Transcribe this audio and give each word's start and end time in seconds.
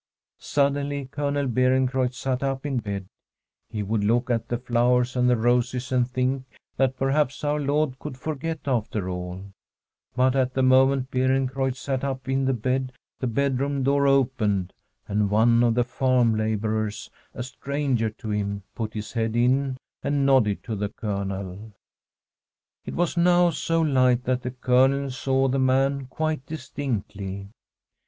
Suddenly 0.39 1.05
Colonel 1.11 1.45
Beerencreutz 1.45 2.17
sat 2.17 2.41
up 2.41 2.65
in 2.65 2.79
bed; 2.79 3.05
he 3.69 3.83
would 3.83 4.03
look 4.03 4.31
at 4.31 4.47
the 4.47 4.57
flowers 4.57 5.15
and 5.15 5.29
the 5.29 5.37
roses, 5.37 5.91
and 5.91 6.09
think 6.09 6.43
that 6.75 6.97
perhaps 6.97 7.43
our 7.43 7.59
Lord 7.59 7.99
could 7.99 8.17
forget 8.17 8.61
after 8.65 9.07
all. 9.11 9.51
But 10.15 10.35
at 10.35 10.55
the 10.55 10.63
moment 10.63 11.11
Beerencreutz 11.11 11.77
sat 11.79 12.03
up 12.03 12.27
in 12.27 12.51
bed 12.51 12.93
the 13.19 13.27
bedroom 13.27 13.83
door 13.83 14.07
opened, 14.07 14.73
and 15.07 15.29
one 15.29 15.61
of 15.61 15.75
the 15.75 15.83
farm 15.83 16.33
labourers— 16.35 17.11
a 17.35 17.43
stranger 17.43 18.09
to 18.09 18.31
him— 18.31 18.63
put 18.73 18.95
his 18.95 19.11
head 19.13 19.35
in 19.35 19.77
and 20.01 20.25
nodded 20.25 20.63
to 20.63 20.75
the 20.75 20.89
Colonel. 20.89 21.73
It 22.85 22.95
was 22.95 23.17
now 23.17 23.51
so 23.51 23.81
light 23.81 24.23
that 24.23 24.41
the 24.41 24.49
Colonel 24.49 25.11
saw 25.11 25.47
the 25.47 25.59
man 25.59 26.07
quite 26.07 26.43
distinctly. 26.47 27.49